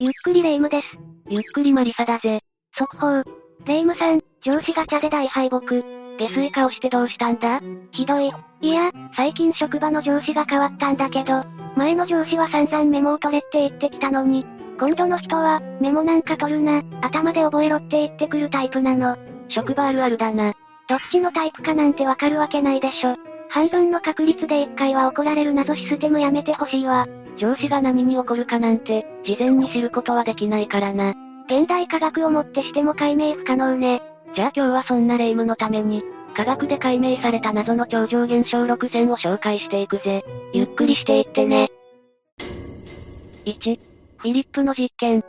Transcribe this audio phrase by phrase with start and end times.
[0.00, 0.86] ゆっくりレ夢ムです。
[1.28, 2.38] ゆっくりマリサだぜ。
[2.76, 3.24] 速報。
[3.66, 5.58] レ夢ムさん、上司ガチャで大敗北。
[5.58, 7.60] 下水化をしてどうしたんだ？
[7.90, 8.30] ひどい。
[8.60, 11.42] いや、最近職場の上司が変わったんだけど、
[11.74, 14.46] 前の上司は散々メモを取れって言ってきたのに、
[14.78, 19.18] 今度の人は、メモなんか取るな、頭で覚えろって言ってくるタイプなの。
[19.48, 20.54] 職場あるあるだな。
[20.88, 23.16] どっちのタイプかなんてわかるわけないでしょ。
[23.48, 27.08] 半分の確率で一回は怒られる謎システムやめてほしいわ。
[27.38, 31.14] 上司が何に怒るかなんて、事前に知ることはできないからな。
[31.46, 34.02] 現代科学をもってしても解明不可能ね。
[34.34, 36.02] じゃあ今日はそんな霊夢のために、
[36.34, 40.24] 科学で解明された謎の超常現象6選を紹介していくぜ。
[40.52, 41.70] ゆっくりしていってね。
[43.46, 43.80] 1、
[44.18, 45.24] フィリップの実験。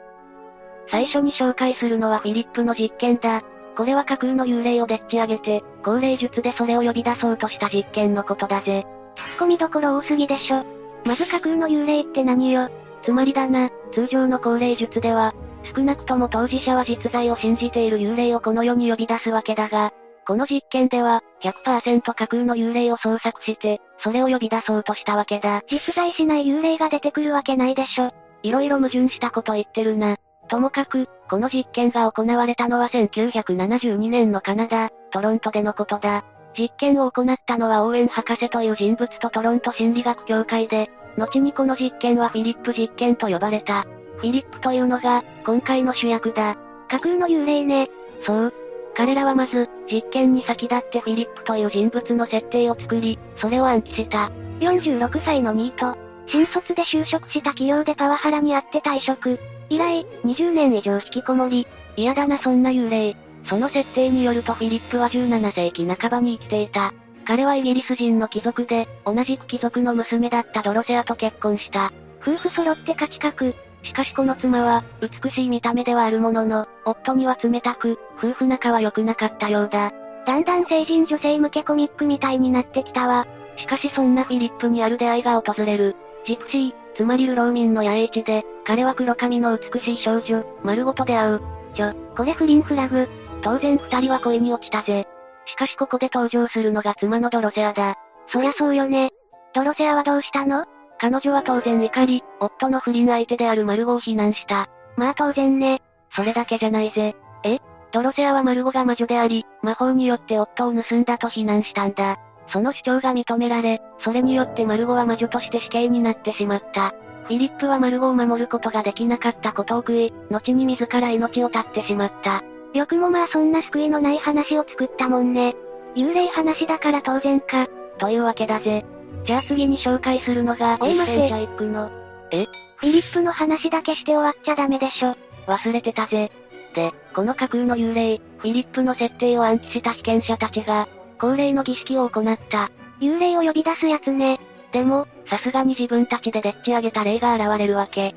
[0.92, 3.44] 最初に紹介するのはフィリップの実験だ。
[3.78, 8.86] これは架空の幽霊をでっち上げて、高齢術でそれを呼び出そうとした実験のことだぜ。
[9.16, 10.79] ツッコミどころ多すぎでしょ。
[11.06, 12.70] まず架空の幽霊って何よ？
[13.04, 15.34] つまりだな、通常の高齢術では、
[15.76, 19.94] 少なくとも当事者は実在を信じている幽霊をこの世に呼び出すわけだが、
[20.28, 25.64] この実験では、100%架空の幽霊を創作して、それを呼び出そうとしたわけだ。
[25.70, 28.12] 実在しない幽霊が出てくるわけないでしょ。
[28.44, 30.18] いろいろ矛盾したこと言ってるな。
[30.48, 36.24] ともかく、この実験が行われたのは1972年のカナダ、トロントでのことだ。
[36.60, 43.86] 実験を行ったのはオーエン博士という人物とトロント心理学協会で、後にこの実験はフィリップ実験と呼ばれた。
[44.18, 46.58] フィリップというのが、今回の主役だ。
[46.90, 47.90] 架空の幽霊ね。
[48.26, 48.54] そう。
[48.96, 54.30] 彼らはまず、実験に先立ってフィリップという人物の設定を作り、それを暗記した。
[54.60, 55.98] 46歳のニート。
[56.28, 59.40] 新卒で就職した企業でパワハラにあって退職。
[59.70, 61.66] 以来、20年以上引きこもり。
[61.96, 63.16] 嫌だなそんな幽霊。
[63.46, 66.94] その設定によるとフィリップは17世紀半ばに生きていた。
[67.26, 71.92] 彼はイギリス人の貴族で、同じく貴族の娘だったドロセアと結婚した。
[72.22, 73.56] 夫婦揃って価値格。
[73.84, 79.94] しかしこの妻は、美しい見た目ではあるものの、夫には冷たく、夫婦仲は良くなかったようだ。
[80.26, 83.26] だんだん成人女性向けコミックみたいになってきたわ。
[83.58, 85.96] しかしそんなフィリップにある出会いが訪れる。
[86.26, 91.42] ジプシー、つまり流浪民の野営地で、彼は黒髪の美しい少女、丸ごと出会う。
[91.76, 93.08] ちょ、これ不倫フラグ。
[93.42, 95.08] 当然二人は恋に落ちたぜ。
[95.46, 97.96] しかしここで登場するのが妻のドロセアだ。
[98.32, 99.12] そりゃそうよね。
[99.54, 100.66] ドロセアはどうしたの？
[101.00, 104.68] 彼女は当然怒り、夫の不倫相手であるマルゴを非難した。
[104.98, 105.82] まあ当然ね。
[106.12, 107.16] それだけじゃないぜ。
[107.44, 107.60] え？
[107.92, 112.18] ドロセアはマルゴが魔女であり、魔法によって夫を盗んだと非難したんだ。
[112.52, 116.94] その主張が認められ、それによってマルゴは魔女として死刑になってしまった。
[117.24, 122.44] フィリップはマルゴを守ることができなかったことを悔い、後に自ら命を絶ってしまった。
[122.74, 125.56] よくもまあそんな救いのない話を作ったもんね。
[125.96, 127.68] 幽霊話だから当然か。
[127.98, 128.86] というわけだぜ。
[129.26, 131.32] じゃあ次に紹介するのが、おい待て。
[131.32, 131.90] 行くの。
[132.32, 132.46] え？
[132.78, 135.16] フィリップの話だけして終わっちゃダメでしょ。
[135.48, 136.32] 忘れてたぜ。
[136.76, 140.88] で、この架空の幽霊、フィリップの設定を暗記した被験者たちが、
[141.20, 142.72] 恒例の儀式を行った。
[143.02, 144.40] 幽霊を呼び出すやつね。
[144.72, 148.16] でも、さすがに自分たちででっち上げた霊が現れるわけ。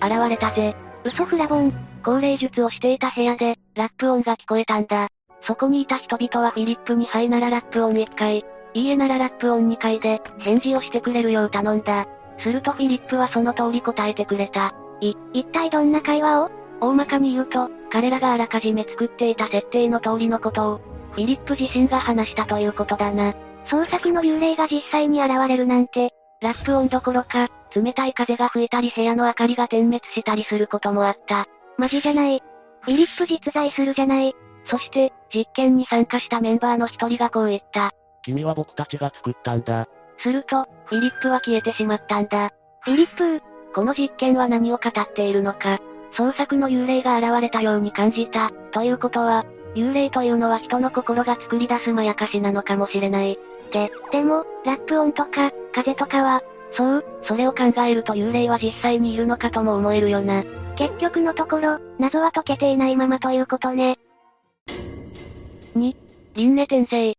[0.00, 0.74] 現れたぜ。
[1.04, 1.89] 嘘フラボン。
[2.02, 5.08] 高齢術をしていた部屋で、ラップ音が聞こえたんだ。
[5.42, 8.44] そこにいた人々はフィリップにはいならラップ音1回、
[8.74, 12.06] いいえならラップ音2回で、返事をしてくれるよう頼んだ。
[12.38, 14.74] するとフィリップはその通り答えてくれた。
[15.00, 16.50] い、一体どんな会話を？
[16.80, 20.80] 大まかに言うと、彼らがあらかじめ作っていた設定の通りのことを、
[21.12, 23.34] フィリップ自身が話したということだな。
[23.66, 31.46] 創作の幽霊が実際に現れるなんて、ラップ音どころか、冷たい風が吹いたり部屋の明かりが点滅したりすることもあった。
[31.80, 32.42] マジじゃない。
[32.82, 34.34] フィリップ実在するじゃない。
[34.66, 37.92] そして、実験に参加したメンバーの一人がこう言った。
[38.22, 39.88] 君は僕たちが作ったんだ。
[40.18, 42.50] すると、フィリップは消えてしまったんだ。
[42.80, 43.42] フィリップ
[43.74, 45.78] この実験は何を語っているのか。
[46.18, 53.38] 創作の幽霊が現れたように感じた、ということは、幽霊というのは人の心が作り出すまやかしなのかもしれない。
[53.72, 56.42] で、でも、ラップ音とか、風とかは、
[56.76, 60.44] そう、それを考えると幽霊は実際にいるのかとも思えるよな。
[60.76, 63.98] 結局のところ、謎は解けていないままということね。
[65.76, 65.96] 2、
[66.34, 67.14] 輪廻転生。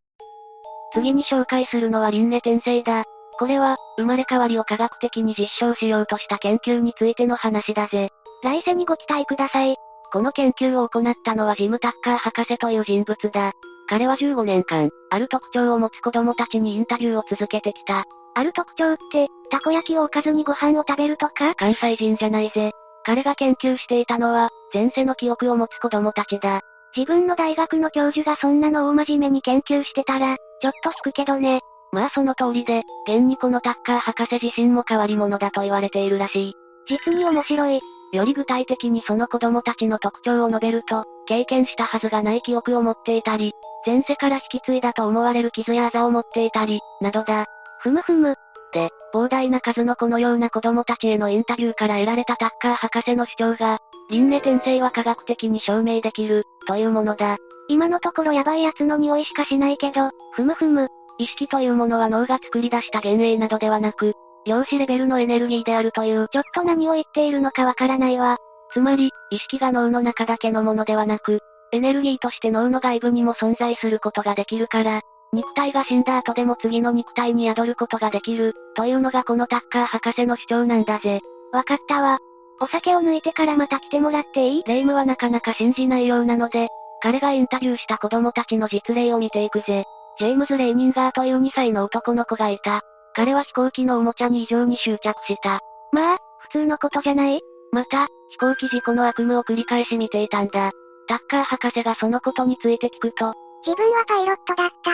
[0.93, 3.05] 次に紹介するのは輪廻転生だ。
[3.37, 8.09] これは、生まれ変わりを科学的に実証しようとした研究についての話だぜ。
[8.43, 9.75] 来世にご期待ください。
[10.11, 13.53] この研究を行ったのはジム・タッカー博士という人物だ。
[13.87, 18.05] 彼は15年間、ある特徴を持つ子供たちにインタビューを続けてきた。
[18.33, 22.71] ある特徴って、たこ焼きをおかずにご飯を食べるとか関西人じゃないぜ。
[23.03, 26.61] 彼が研究していたのは、前世の記憶を持つ子供たちだ。
[26.95, 31.61] 自分の大学の教授がそんなの大真面目に研究してたら、ちょっと引くけどね。
[31.91, 36.53] まあその通りで、現にこのタッカー博士自身も変わり者だと言われているらしい。
[36.87, 37.79] 実に面白い。
[38.13, 43.53] より具体的にその子供たちの特徴を述べると、経験したはずがない記憶を持っていたり、
[43.85, 47.45] 前世から引き継いだと思われる傷やあざを持っていたり、などだ。
[47.81, 48.35] ふむふむ。
[48.73, 53.79] で、膨大な数のこのような子供たちへのインタビューから得られたタッカー博士の主張が、
[54.09, 57.37] 輪廻転生は科学的に証明できる、というものだ。
[57.67, 60.89] 今のところヤバいやつの匂いしかしないけど、ふむふむ。
[61.17, 64.13] 意識というものは脳が作り出した幻影などではなく、
[64.45, 66.27] 量子レベルのエネルギーであるという。
[66.31, 68.37] ちょっと何を言っているのかわからないわ。
[68.73, 71.39] つまり、意識が脳の中だけのものではなく、
[71.71, 75.01] エネルギーとして脳の外部にも存在することができるから、
[75.33, 81.21] 肉体が死んだ後でも次の肉体に宿ることができる、というのがこのタッカー博士の主張なんだぜ。
[81.53, 82.17] わかったわ。
[82.61, 84.63] お酒を抜いてからまた来てもらっていい？
[84.65, 86.67] 霊夢はなかなか信じないようなので、
[87.01, 89.85] 彼がインタビューした子供たちの実例を見ていくぜ。
[90.19, 92.81] ジェームズ・レイニンガーという2歳の男の子がいた。
[93.15, 95.59] 彼は飛行機のおもちゃに異常に執着した。
[95.91, 97.41] まあ、普通のことじゃない？
[97.71, 100.71] また、飛行機事故の悪夢を繰り返し見ていたんだ。
[101.07, 103.33] タッカー博士がそのことについて聞くと、
[103.65, 104.91] 自分はパイロットだった。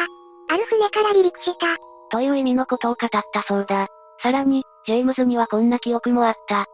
[0.49, 1.77] ある船から離陸した。
[2.09, 3.88] という意味のことを語ったそうだ。
[4.21, 6.65] さらに、ジェームズにはこんな記憶もあった。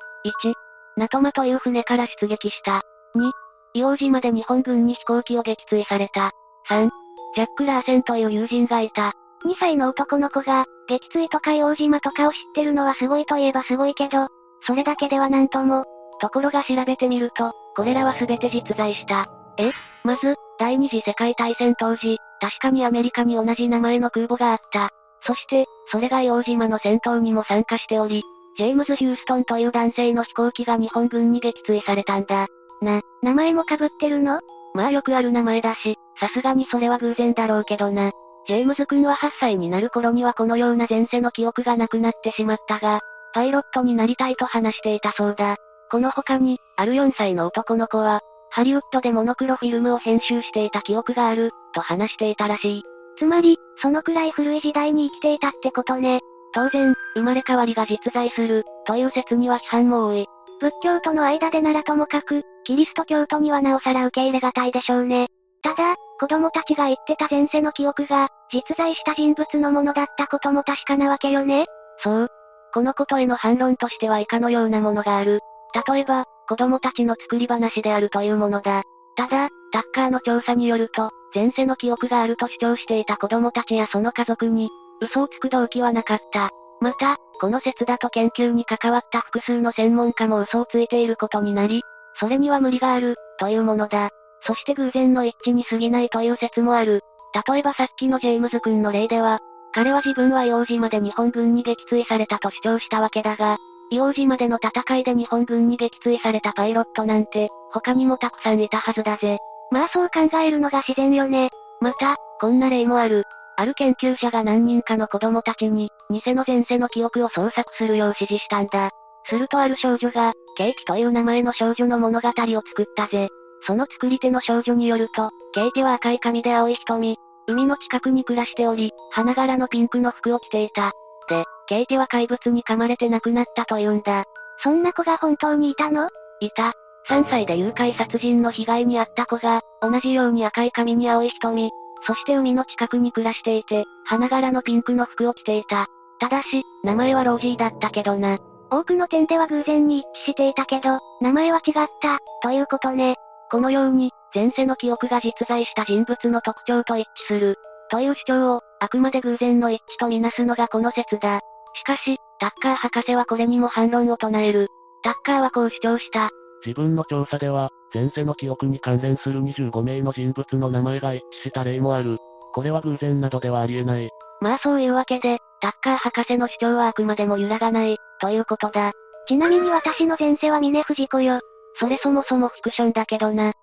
[0.45, 0.53] 1、
[0.97, 2.81] ナトマという船から出撃した。
[3.15, 3.31] 2、
[3.75, 6.31] 硫黄島で日本軍に飛行機を撃墜された。
[6.69, 6.89] 3、
[7.35, 9.13] ジャック・ラーセンという友人がいた。
[9.45, 14.27] 2歳の男の子が、撃墜とか硫黄島とかを知ってるのはすごいといえばすごいけど、
[14.65, 15.85] それだけではなんとも。
[16.21, 19.27] ところが調べてみると、これらは全て実在した。
[19.57, 19.71] え？
[20.03, 24.89] まず、第二次世界大戦当時、確かにアメリカに同じ名前の空母があった。
[25.25, 28.23] そして、それが硫黄島の戦闘にも参加しており、
[28.57, 32.47] ジェームズ・ヒューストンという男性の飛行機が日本軍に撃墜されたんだ。
[32.81, 34.41] な、名前も被ってるの？
[34.73, 38.11] まあよくある名前だし、さすがにそれは偶然だろうけどな。
[38.47, 42.99] ジェームズ君は8歳になる頃にはこのような前世の記憶がなくなってしまったが、
[43.33, 45.55] パイロットになりたいと話していたそうだ。
[45.89, 48.19] この他に、ある4歳の男の子は、
[48.55, 52.83] ハリウッドでモノクロフィルムを編集していた記憶がある、と話していたらしい。
[53.17, 56.19] つまり、そのくらい古い時代に生きていたってことね。
[56.53, 60.27] 当然、生まれ変わりが実在する、という説には批判も多い。
[60.59, 65.29] 仏教との間でならともかく、キリスト教徒にはなおさら受け入れがたいでしょうね。
[65.63, 71.65] ただ、子供たちが言ってた前世の記憶が、実在した人物のものだったことも確かなわけよね。
[72.03, 72.27] そう。
[72.71, 75.39] このことへの反論としては以下のようなものがある。
[75.87, 78.83] 例えば、子供たちの作り話であるというものだ。
[79.15, 84.69] ただ、タッカーの調査によると、前世の記憶があると主張していた子供たちやその家族に、
[85.01, 86.49] 嘘をつく動機はなかった。
[86.79, 91.81] また、この説だと研究に関わった複数の専門家も嘘をついていることになり、
[92.19, 94.09] それには無理がある、というものだ。
[94.45, 97.01] そして偶然の一致に過ぎないという説もある。
[97.47, 99.39] 例えばさっきのジェームズ君の例では、
[99.73, 103.57] 彼は自分は幼児まで日本軍に撃墜されたと主張したわけだが、
[103.93, 109.37] 硫黄島での戦いで日本軍に撃墜されたパイロットなんて、他にもたくさんいたはずだぜ。
[109.71, 111.49] まあそう考えるのが自然よね。
[111.79, 113.23] また、こんな例もある。
[113.55, 118.89] ある研究者が何人かの子供たちに、偽の前世の記憶を創作するよう指示したんだ。
[119.25, 123.29] するとある少女が、ケイティという名前の少女の物語を作ったぜ。
[123.65, 127.17] その作り手の少女によると、ケイティは赤い髪で青い瞳、
[127.47, 130.91] 海の近くに暮らしており、花柄のピンクの服を着ていた。
[131.27, 134.25] で、ケイティは怪物に噛まれて亡くなったと言うんだ。
[134.63, 136.09] そんな子が本当にいたの？
[136.39, 136.73] いた。
[137.09, 141.69] 3歳で誘拐殺人の被害に遭った子が、同じように赤い髪に青い瞳、
[142.05, 145.87] そして海の近くに暮らしていて、花柄のピンクの服を着ていた。
[146.19, 148.37] ただし、名前はロージーだったけどな。
[148.69, 153.15] 多くの点では偶然に一致していたけど、名前は違った、ということね。
[153.51, 157.57] このように、前世の記憶が実在した人物の特徴と一致する、
[157.91, 161.39] という主張を、あくまで偶然の一致とみなすのがこの説だ。
[161.73, 164.67] しかし、タッカー博士はこれにも反論を唱える。
[165.03, 166.31] タッカーはこう主張した。
[166.65, 172.17] 自分の調査では、前世の記憶に関連する25名の人物の名前が一致した例もある。
[172.53, 174.09] これは偶然などではありえない。
[174.41, 178.91] まあそういうわけで、タッカー博士の主張はあくまでも揺らがない、ということだ。
[179.29, 181.39] ちなみに私の前世は峰藤子よ。
[181.79, 183.53] それそもそもフィクションだけどな。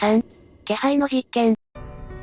[0.00, 0.22] 3、
[0.66, 1.56] 気配の実験。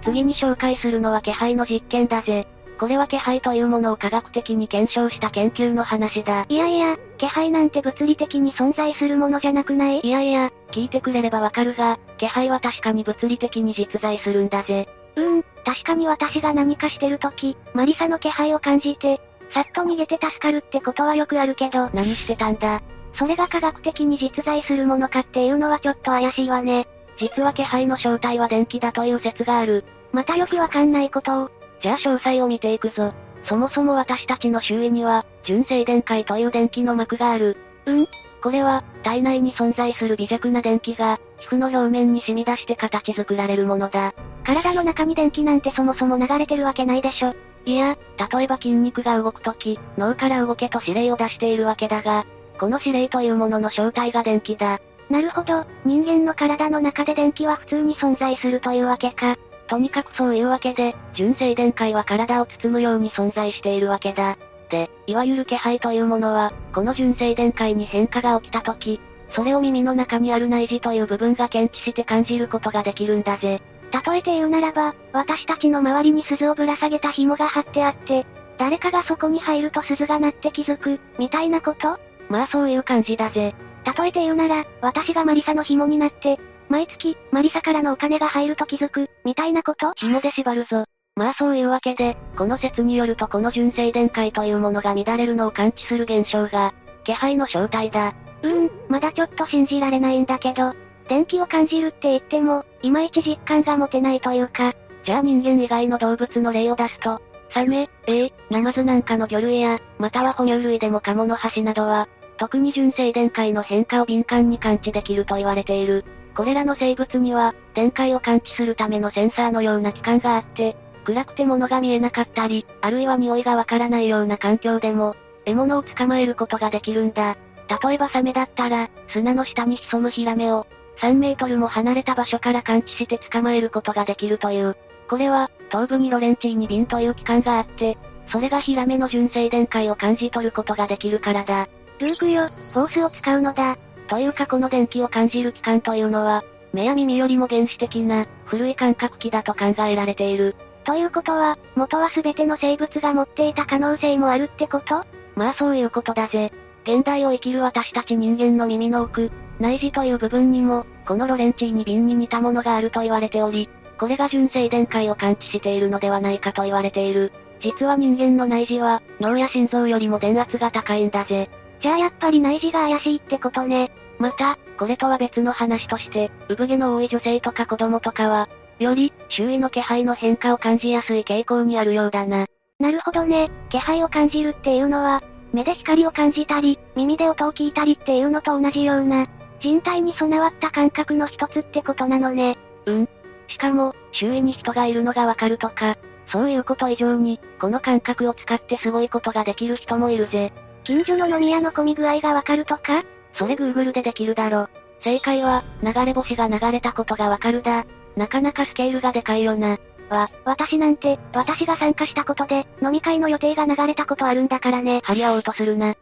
[0.06, 2.48] 次に紹介するのは気配の実験だぜ。
[2.78, 6.46] これは気配というものを科学的に検証した研究の話だ。
[6.50, 10.02] いやいや、気配なんて物理的に存在するものじゃなくない？
[10.02, 14.90] いやいや、聞いてくれればわかるが、気配は確かに物理的に実在するんだぜ。
[15.16, 19.22] うーん、確かに私が何かしてるとき、マリサの気配を感じて、
[19.54, 22.82] さっと逃げて助かるってことはよくあるけど、何してたんだ？
[23.14, 26.90] それが科学的に実在するものかっていうのはちょっと怪しいわね。
[27.18, 29.86] 実は気配の正体は電気だという説がある。
[30.16, 31.52] またよくわかんないことを。
[31.82, 33.14] じゃあ詳細を見ていくぞ。
[33.48, 37.58] そもそも私たちの周囲には、純正電解という電気の膜がある。
[37.86, 38.06] うん
[38.42, 44.14] これは、体内に存在する微弱な電気が、皮膚の表面に染み出して形作られるものだ。
[44.46, 47.34] 体の中に電気なんてそもそも流れてるわけないでしょ。
[47.66, 47.98] いや、
[48.32, 52.26] 例えば筋肉が動くとき、脳から動けと指令を出しているわけだが、
[52.60, 54.80] この指令というものの正体が電気だ。
[55.10, 59.38] なるほど、人間の体の中で電気は普通に存在するというわけか。
[59.68, 64.38] とにかくそういうわけで、純正電解は体を包むように存在しているわけだ。
[64.70, 69.00] で、いわゆる気配というものは、この純正電解に変化が起きたとき、
[69.32, 73.62] それを耳の中にある内耳という部分が検知して感じることができるんだぜ。
[74.08, 78.26] 例えて言うならば、私たちの周りに鈴をぶら下げた紐が張ってあって、
[78.58, 82.00] 誰かがそこに入ると鈴が鳴って気づく、みたいなこと？
[82.30, 83.54] まあそういう感じだぜ。
[84.00, 89.94] 例えて言うなら、私がマリサの紐になって、毎月、マリサからのお金が入ると気づく、みたいなこと？
[89.96, 90.86] 紐で縛るぞ。
[91.16, 98.14] まあそういうわけで、この説によるとこの純正電解というものが乱れるのを感知する現象が、気配の正体だ。
[98.42, 100.74] うーん、まだちょっと信じられないんだけど、
[101.08, 104.74] 電気を感じるって言っても、いまいち実感が持てないというか、
[105.06, 116.04] じゃあ人間以外の動物の例を出すと、サメ、エイ、ナマズなんかの魚類や、または哺乳類でもカモノハシなどは、特に純正電解の変化を敏感に感知できると言われている。
[116.36, 120.76] これらの生物には、電解を感知するためのセンサーのような器官があって、
[121.06, 125.16] 暗くて物が見えなかったり、あるいは匂いがわからないような環境でも、
[125.46, 127.38] 獲物を捕まえることができるんだ。
[127.84, 130.68] 例えばサメだったら、砂の下に潜むヒラメを、
[131.00, 134.76] 3メートルも離れた場所から感知して捕まえることができるという。
[135.10, 137.98] これは、頭部にロレンチーニ瓶という器官があって、
[138.30, 141.68] それがヒラメの純正電解を感じ取ることができるからだ。
[142.00, 143.78] ルークよ、フォースを使うのだ。
[144.08, 146.44] というかこの電気を感じる器官というのは、
[146.74, 150.56] 目や耳よりも原始的な、古い感覚器だと考えられている。
[150.84, 155.04] ということは、元は全ての生物が持っていた可能性もあるってこと？
[155.36, 156.52] まあそういうことだぜ。
[156.84, 167.32] 現代を生きる私たち人間の耳の奥、内耳という部分にも、このロレンチーニ瓶に似たものがあると言われており、これが純正電解を感知しているのではないかと言われている。
[167.62, 171.50] 実は人間の内耳は、脳や心臓よりも電圧が高いんだぜ。
[171.82, 173.92] じゃあやっぱり内耳が怪しいってことね。
[174.20, 182.46] また、これとは別の話として、産毛の多い女性とか子供とかは、より、周囲の気配の変化を感じやすい傾向にあるようだな。
[182.80, 185.22] なるほどね、気配を感じるっていうのは、
[185.54, 189.28] 目で光を感じたり、耳で音を聞いたりっていうのと同じような、
[189.62, 192.58] 人体に備わった感覚の一つってことなのね。
[192.86, 193.10] うん。
[193.48, 195.96] しかも、周囲に人がいるのがわかるとか、
[196.32, 200.52] そういうこと以上に、この感覚を使ってすごいことができる人もいるぜ。
[200.86, 203.04] 近所の飲み屋の混み具合がわかるとか？
[203.38, 204.70] それ Google でできるだろ。
[205.04, 207.86] 正解は、流れ星が流れたことがわかるだ。
[208.16, 209.78] なかなかスケールがでかいよな。
[210.10, 215.02] わ、私なんて、私が参加したことで、飲み会の予定が流れたことあるんだからね。
[215.04, 215.96] 張り合おうとするな。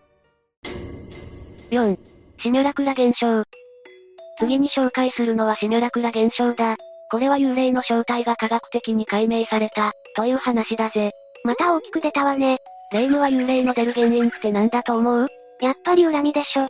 [1.72, 1.98] 4.
[2.40, 3.44] シミュラクラ現象。
[4.40, 6.76] 次に紹介するのはシミュラクラ現象だ。
[7.10, 11.12] これは幽霊の正体が科学的に解明された、という話だぜ。
[11.46, 12.60] また大きく出たわね。
[12.94, 15.28] 霊夢は幽霊の出る原因って何だと思う？
[15.62, 16.62] やっぱり恨みでしょ。
[16.62, 16.68] あ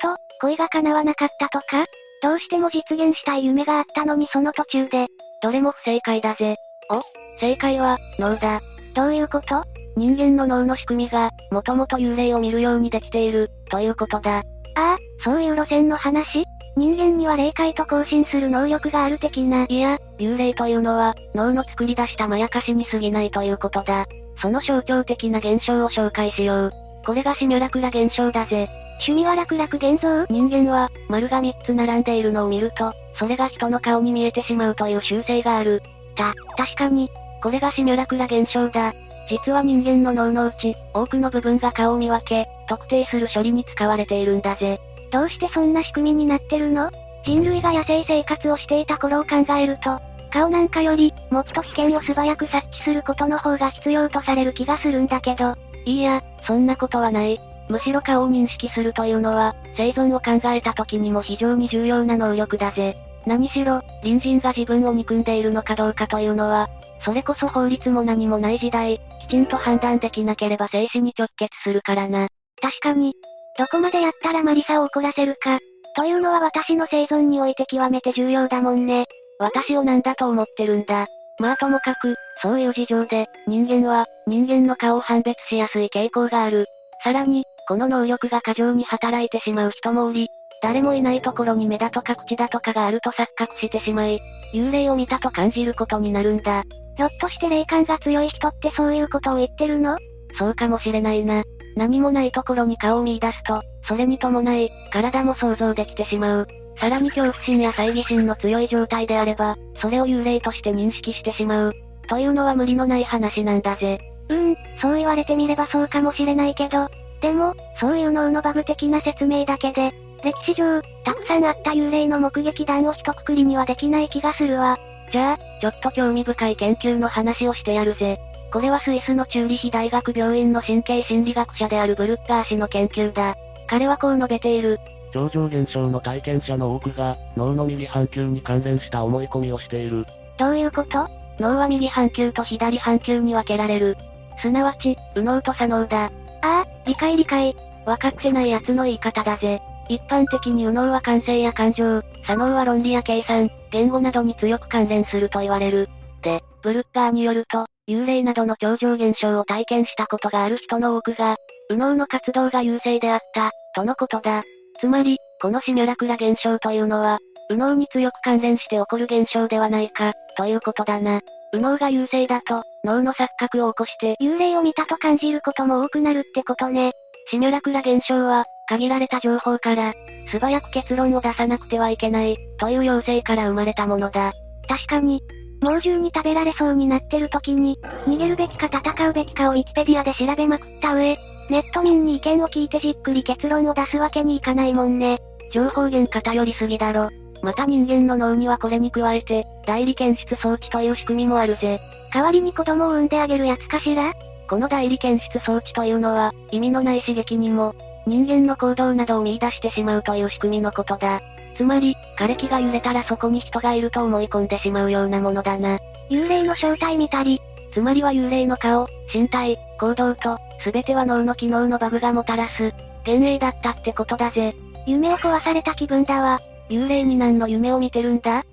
[0.00, 1.84] と、恋が叶わなかったとか？
[2.22, 5.08] どうしても実現したい夢があったのにその途中で。
[5.42, 6.56] どれも不正解だぜ。
[6.90, 7.02] お
[7.38, 8.62] 正解は、脳だ。
[8.94, 9.62] どういうこと？
[9.94, 14.38] 人間の脳の仕組みが、もともと幽霊を見るようにできている、ということだ。
[14.38, 14.42] あ
[14.76, 16.46] あ、そういう路線の話？
[16.78, 19.66] 人間には霊界と交信する能力がある的な。
[19.68, 24.06] いや、幽霊というのは、脳の作り出したまやかしに過ぎないということだ。
[24.40, 26.72] その象徴的な現象を紹介しよう。
[27.04, 28.68] これがシミュラクラ現象だぜ。
[29.06, 35.82] 趣味は楽々現像人間は、丸が3つ並んでいるのを見ると、それが人の顔に見えてしまうという習性がある。
[36.16, 37.10] た、確かに。
[37.42, 38.92] これがシミュラクラ現象だ。
[39.30, 44.80] 実は人間の脳のうち、多くの部分が顔を見分け、特定する処理に使われているんだぜ。
[45.12, 46.90] どうしてそんな仕組みになってるの？
[47.24, 55.54] 人類が野生生活をしていた頃を考えると、顔なんかより、もっと危険を素早く察知することの方が必要とされる気がするんだけど。
[55.84, 57.40] いいや、そんなことはない。
[57.68, 62.96] むしろ顔を認識するというのは、生存を考えた時にも非常に重要な能力だぜ。
[63.26, 66.68] 何しろ、隣人が自分を憎んでいるのかどうかというのは、
[67.04, 72.28] それこそ法律も何もない時代、きちんと判断できなければ生死に直結するからな。
[72.60, 73.14] 確かに、
[73.58, 75.58] どこまでやったらマリサを怒らせるか、
[75.94, 79.06] というのは私の生存において極めて重要だもんね。
[79.38, 81.06] 私を何だと思ってるんだ。
[81.38, 86.66] まあともかく、そういう事情で、人間は、人間の顔を判別しやすい傾向がある。
[87.04, 90.28] さらに、この能力が過剰に働いてしまう人もおり、
[90.62, 94.20] 誰もいないところに目だとか口だとかがあると錯覚してしまい、
[94.52, 96.64] 幽霊を見たと感じることになるんだ。
[96.96, 99.96] ひょっとして霊感が強い人ってそういうことを言ってるの？
[100.36, 101.44] そうかもしれないな。
[101.76, 106.48] 何もないところに顔を見出すと、それに伴い、体も想像できてしまう。
[106.80, 111.72] さらに恐怖心や猜疑心の強い状態であれば、それを幽霊として認識してしまう。
[112.08, 113.98] というのは無理のない話なんだぜ。
[114.28, 116.88] うーん、そう言われてみればそうかもしれないけど、
[117.20, 119.92] でも、そういう脳のバグ的な説明だけで、
[120.22, 124.78] 歴史上、たくさんあった幽霊の目撃談を一括りにはできない気がするわ。
[125.12, 128.18] じゃあ、ちょっと興味深い研究の話をしてやるぜ。
[128.52, 133.36] これはスイスのチューリヒ大学病院の神経心理学者であるブルッガー氏の研究だ。
[133.68, 134.80] 彼はこう述べている。
[135.12, 140.06] 超常現象の体験者の多くが、脳の右半球に関連した思い込みをしている。
[140.38, 141.08] どういうこと？
[141.38, 143.96] 脳は右半球と左半球に分けられる。
[144.40, 146.04] すなわち、右脳と左脳だ。
[146.06, 146.10] あ
[146.42, 147.54] あ、理解理解。
[147.84, 149.60] 分かってない奴の言い方だぜ。
[149.88, 155.88] 一般的に右脳は感性や感情、左脳は論理や計算、言語などに強く関連すると言われる。
[156.22, 161.36] で、ブルッガーによると、幽霊などの超常現象を体験したことがある人の多くが、
[161.70, 164.42] 右脳の活動が優勢であった、とのことだ。
[164.80, 167.18] つまり、このシミュラクラ現象というのは、
[167.48, 171.20] 右脳に強く関連して起こる現象ではないか、ということだな。
[171.52, 176.92] 右脳が優勢だと、脳の錯覚を起こして、幽霊を見たと感じることも多くなるってことね。
[177.30, 179.94] シミュラクラ現象は、限られた情報から、
[180.30, 184.32] 素早く結論を出さなくてはいけない、という要請から生まれたものだ。
[184.68, 185.22] 確かに、
[185.60, 191.16] 猛獣に食べられそうになってる時に、逃げるべきか戦うべきかをウィキペディアで調べまくった上、
[191.50, 195.20] ネット民に意見を聞いてじっくり結論を出すわけにいかないもんね。
[195.52, 197.10] 情報源偏りすぎだろ。
[197.42, 201.80] また人間の脳にはこれに加えて、代理検出装置という仕組みもあるぜ。
[202.12, 204.12] 代わりに子供を産んであげるやつかしら？
[204.48, 207.74] この代理検出装置というのは、意味のない刺激にも、
[208.06, 211.20] 人間の行動などを見出してしまうという仕組みのことだ。
[211.58, 215.80] つまり、枯れ木が揺れたらそこに人がいると思い込んでしまうようなものだな。
[216.08, 217.40] 幽霊の正体見たり、
[217.74, 222.72] つまりは幽霊の顔、身体、行動と、すべては脳の機能のバグがもたらす、
[223.04, 224.54] 幻影だったってことだぜ。
[224.86, 226.40] 夢を壊された気分だわ。
[226.70, 228.44] 幽霊に何の夢を見てるんだ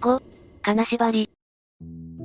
[0.00, 0.20] ?5、
[0.62, 1.30] 金縛り。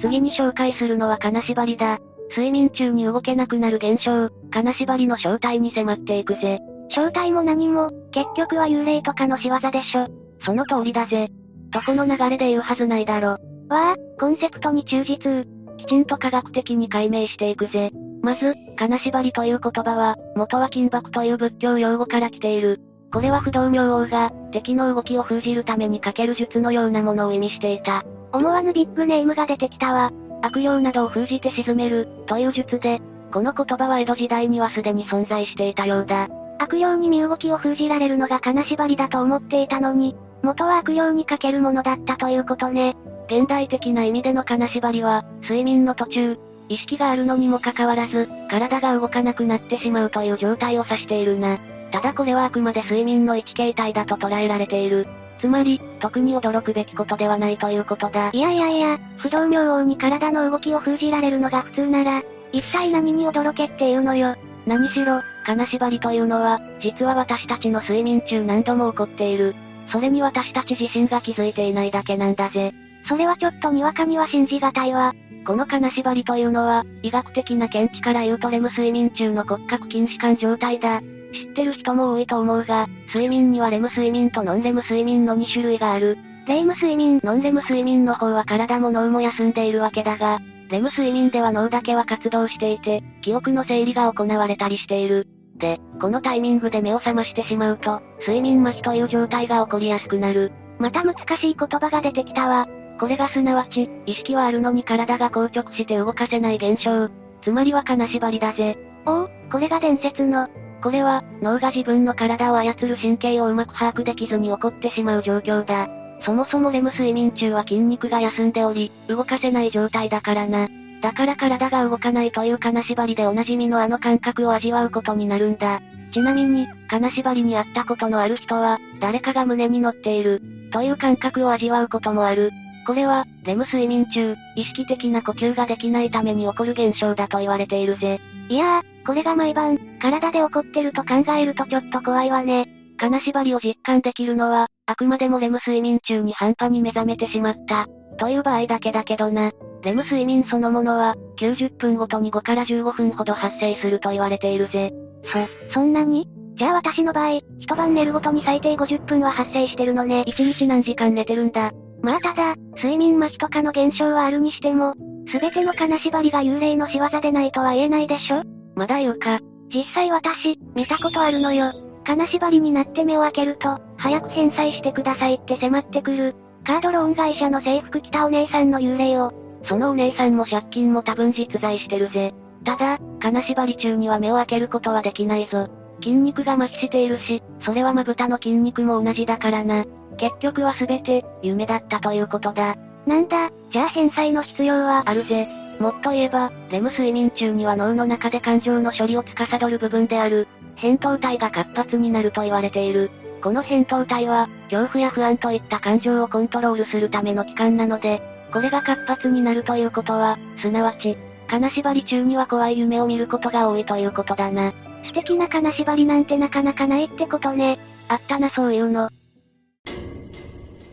[0.01, 1.99] 次に紹介するのは金縛りだ。
[2.29, 6.59] 睡眠中に動けなくなる現象、金縛りの正体に迫っていくぜ。
[6.89, 10.07] 正体も何も、結局は幽霊とかの仕業でしょ。
[10.45, 11.27] その通りだぜ。
[11.73, 13.31] とこの流れで言うはずないだろ。
[13.67, 15.45] わあ、コンセプトに忠実。
[15.75, 17.91] きちんと科学的に解明していくぜ。
[18.21, 22.79] まず、金縛りという言葉は、元は金箔という仏教用語から来ている。
[23.11, 28.05] これは不動明王が、敵の動きを封じるためにかける術のようなものを意味していた。
[28.31, 30.13] 思わぬビッグネームが出てきたわ。
[30.41, 33.01] 悪霊などを封じて沈める、という術で、
[33.33, 36.29] この言葉は江戸時代にはすでに存在していたようだ。
[36.57, 42.95] 悪霊に身動きを封じられるのが金縛りだと思っていたのに、元は悪霊にかけるものだったということね。
[43.27, 46.39] 現代的な意味での金縛りは、睡眠の途中、
[46.69, 51.59] 意識があるのにもかかわらず、体が動かなくなってしまうという状態を指しているな。
[51.91, 55.07] ただこれはあくまで睡眠の一形態だと捉えられている。
[55.39, 58.29] つまり、特に驚くべきことではないということだ。
[58.31, 64.35] いやいやいや、不動明王に体の動きを封じられるのが普通なら、一体何に驚けっていうのよ。
[64.65, 69.55] 何しろ、金縛りというのは、実は私たちの睡眠中何度も起こっている。
[69.91, 72.73] それに私たち自身が気づいていないだけなんだぜ。
[73.07, 75.13] それはちょっとにわかには信じがたいわ。
[75.45, 81.01] この金縛りというのは、医学的な見地から言うとレム睡眠中の骨格筋弛緩状態だ。
[81.33, 86.17] 知ってる人も多いと思うが、睡眠にはレム睡眠とノンレム睡眠の2種類がある。
[86.47, 95.27] レイム睡眠、ノンレム睡眠の方は体も脳も休んでいるわけだが、レム睡眠では脳だけは活動していて、記憶の整理が行われたりしている。
[95.57, 100.51] で、このタイミングで目を覚ましてしまうと、睡眠麻痺という状態が起こりやすくなる。
[100.79, 102.67] また難しい言葉が出てきたわ。
[102.99, 107.09] これがすなわち、意識はあるのに体が硬直して動かせない現象。
[107.43, 108.77] つまりは金縛りだぜ。
[109.05, 110.47] おお、これが伝説の。
[110.81, 115.87] これは、脳が自分の体を操る神経をうまく把握できずに起こってしまう状況だ。
[116.21, 120.67] そもそもレム睡眠中は筋肉が休んでおり、動かせない状態だからな。
[121.05, 125.79] だから体が動かないという金縛りでおなじみのあの感覚を味わうことになるんだ。
[126.11, 130.41] ちなみに、金縛りにあったことのある人は、誰かが胸に乗っている、
[130.71, 132.49] という感覚を味わうこともある。
[132.87, 138.19] これは、レム睡眠中、意識的な呼吸ができないために起こる現象だと言われているぜ。
[138.49, 142.67] いやー、これが毎晩、体で起こってると考えるとちょっと怖いわね。
[142.97, 147.85] 金縛りを実感できるのは、あくまでもレム睡眠中に半端に目覚めてしまった、
[148.17, 149.51] という場合だけだけどな。
[149.85, 154.91] レム睡眠そのものは、90分ごとに5から15分ほど発生すると言われているぜ。
[155.23, 155.39] そ、
[155.73, 156.27] そんなに？
[156.57, 160.23] じゃあ私の場合、一晩寝るごとに最低50分は発生してるのね。
[160.27, 161.71] 1日何時間寝てるんだ？
[162.01, 164.95] まあただ、睡眠麻痺とかの現象はあるにしても、
[165.31, 168.41] すべての金縛りが幽霊の仕業でないとは言えないでしょ？
[168.75, 169.39] まだ言うか。
[169.71, 171.71] 実際私、見たことあるのよ。
[172.03, 176.35] 金縛りになって目を開けると、早く返済してくださいって迫ってくる。
[176.65, 179.44] カードローン会社の制服着たお姉さんの幽霊を。
[179.67, 182.33] そのお姉さんも借金も多分実在してるぜ。
[182.63, 185.67] ただ、金縛り中には目を開けることはできないぞ。
[186.01, 189.85] 筋肉が麻痺しているし、それはまぶたの筋肉も同じだからな。
[190.17, 192.75] 結局は全て、夢だったということだ。
[193.05, 195.45] なんだ、じゃあ返済の必要はあるぜ。
[195.79, 200.47] もっと言えば、レム睡眠中には脳の中で感情の処理を司る部分である、
[200.77, 203.11] 扁桃体が活発になると言われている。
[203.41, 208.21] この扁桃体は、恐怖や不安といった感情をコントロールするための器官なので、
[208.55, 211.17] これが活発になるということは、すなわち、
[211.49, 214.71] 金縛り中には怖い夢を見ることが多いということだな。
[215.03, 217.77] 素敵な金縛りなんてなかなかないってことね。
[218.07, 219.09] あったなそういうの。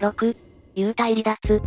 [0.00, 0.36] 6、
[0.74, 1.62] 幽体離脱。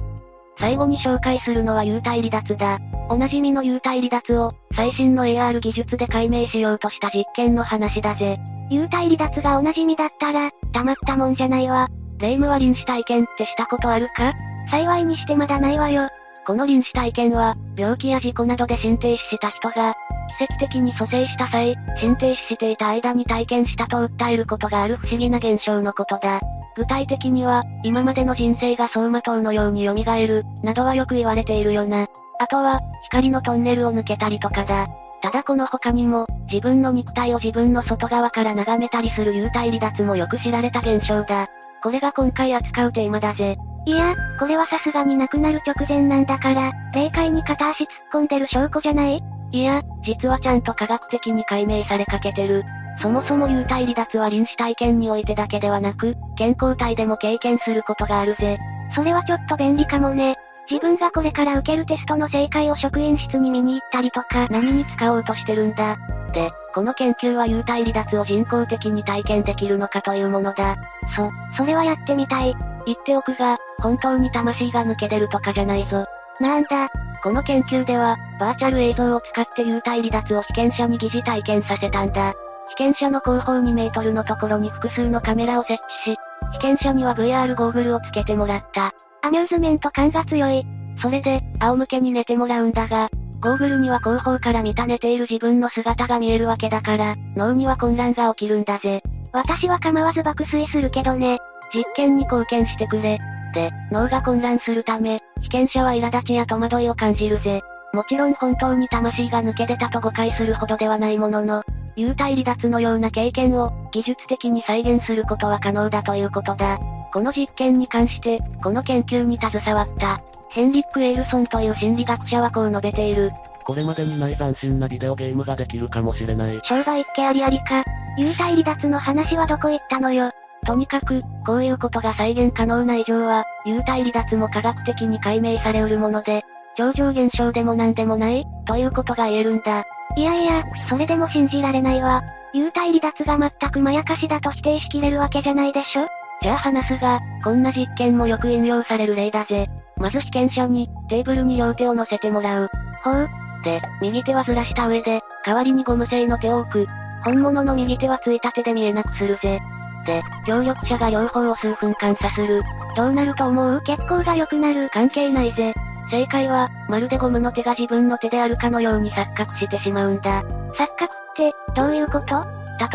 [0.58, 2.78] 最後に紹介するのは幽体離脱だ。
[3.10, 8.38] おなじみの幽体離脱を、最新の AR 技術で解明しようとした実験の話だぜ。
[8.70, 11.88] 幽体離脱がおなじみだったら、たまったもんじゃないわ。
[12.18, 14.34] 霊夢は臨死体験ってしたことあるか？
[14.70, 16.10] 幸いにしてまだないわよ。
[16.46, 19.96] この臨死体験は、病気や事故などで心停止した人が、
[20.38, 26.40] 奇跡的に蘇生した際、心停止していた間に体験したと訴えることがある不思議な現象のことだ。
[26.76, 32.08] 具体的には、今までの人生が走馬灯のように蘇る、などはよく言われているよな。
[32.40, 34.88] あとは、光のトンネルを抜けたりとかだ。
[35.22, 41.48] ただこの他にも、自分の肉体を自分の外側から眺めたりする幽体離脱もよく知られた現象だ。
[41.82, 43.58] これが今回扱うテーマだぜ。
[43.86, 49.24] いや、これはさすがに亡くなる直前なんだから、霊界に片足突っ込んでる証拠じゃない？
[49.52, 52.64] いや、実はちゃんと科学的に解明されかけてる。
[53.00, 58.58] そもそも幽体離脱は臨死体験においてだけではなく、健康体でも経験することがあるぜ。
[58.96, 60.36] それはちょっと便利かもね。
[60.70, 64.48] 自分がこれから受けるテストの正解を職員室に見に行ったりとか。
[64.50, 65.96] 何に使おうとしてるんだ。
[66.34, 70.76] で、この研究は幽体離脱を人工的に体験できるのかというものだ。
[71.16, 72.56] そ、それはやってみたい。
[72.86, 76.06] 言っておくが、本当に魂が抜け出るとかじゃないぞ。
[76.40, 76.90] なんだ。
[77.24, 82.34] この研究では、バーチャル映像を使って幽体離脱を被験者に疑似体験させたんだ。
[82.70, 85.74] 被験者の後方2メートルのところに複数のカメラを設
[86.06, 86.18] 置し、
[86.54, 88.94] 被験者には VR ゴーグルをつけてもらった。
[89.22, 90.64] アミューズメント感が強い。
[91.02, 93.10] それで、仰向けに寝てもらうんだが、
[93.42, 99.02] ゴーグルには後方から見た寝ている自分の姿が見えるわけだから、脳には混乱が起きるんだぜ。
[99.32, 101.40] 私は構わず爆睡するけどね。
[101.74, 103.18] 実験に貢献してくれ。
[103.54, 107.62] で、脳が混乱するため、被験者は苛立ちや戸惑いを感じるぜ。
[107.94, 111.64] もちろん本当に魂が抜け出たと誤解するほどではないものの、
[111.96, 116.78] 幽体離脱のような経験を、技術的に再現することは可能だということだ。
[117.14, 123.32] この実験に関して、この研究に携わった、ヘンリック・エイルソンという心理学者はこう述べている。
[123.64, 126.60] これまでにない斬新なビデオゲームができるかもしれない。
[126.64, 127.84] 商売っ気ありありか？
[128.20, 130.32] 幽体離脱の話はどこ行ったのよ？
[130.66, 136.44] とにかく、こういうことが再現可能な以上は、幽体離脱も科学的に解明されうるもので、
[136.76, 139.86] 超常現象でも何でもない、ということが言えるんだ。
[140.18, 142.24] いやいや、それでも信じられないわ。
[142.54, 146.08] 幽体離脱が全くまやかしだと否定しきれるわけじゃないでしょ？
[146.42, 149.68] じゃあ話すが、こんな実験もよく引用される例だぜ。
[149.98, 152.70] まず被験者に、テーブルに両手を乗せてもらう。
[153.04, 153.30] ほう。
[153.64, 156.86] で、右手はずらした上で、代わりにゴム製の手を置く。
[157.24, 159.60] 本物の右手はついた手で見えなくするぜ。
[160.06, 162.62] で、協力者が両方を数分間さする。
[162.96, 163.82] どうなると思う？
[163.82, 164.90] 結構が良くなる。
[164.90, 165.74] 関係ないぜ。
[166.12, 170.44] 正解は、まるでゴムの手が自分の手であるかのように錯覚してしまうんだ。
[170.74, 172.46] 錯覚って、どういうこと？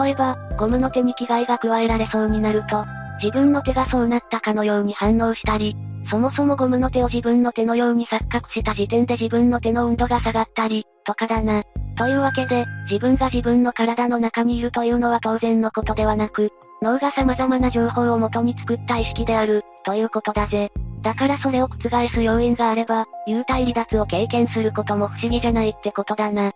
[0.03, 2.85] 例えば、ゴムの手に危害が加えられそうになると、
[3.23, 5.77] 自分の手がそうなったかのように反応したり、
[6.09, 11.62] そもそもゴムの手を自分の手のように錯覚した時点で自分の手の温度が下がったり、とかだな。
[12.01, 20.73] というわけで、自分が自分の体の中にいるというのは当然のことではなく、脳が様々な情報を元に作った意識である、ということだぜ。
[21.03, 26.53] だからそれを覆す要因があれば、幽体離脱を経験することも不思議じゃないってことだな。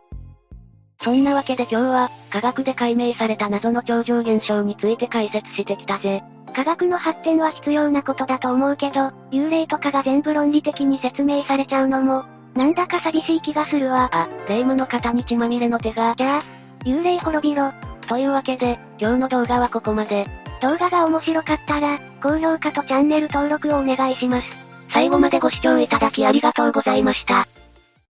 [1.03, 6.25] そんなわけで今日は、科学で解明された謎の超常現象について解説してきたぜ。
[6.55, 14.09] 科学の発展は必要なことだと思うけど、幽霊とかが全部論理的に説明されちゃうのも、なんだか寂しい気がするわ。
[14.13, 16.15] あ、霊夢の肩に血まみれの手が。
[16.17, 16.43] じゃあ、
[16.85, 17.73] 幽霊滅びろ。
[18.09, 20.27] というわけで、今日の動画はここまで。
[20.63, 24.49] 動画が面白かったら、高評価とチャンネル登録をお願いします。
[24.91, 27.49] 最後までご視聴いただきありがとうございました。